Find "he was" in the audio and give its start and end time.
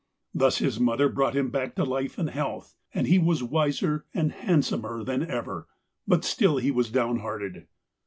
3.05-3.43, 6.57-6.89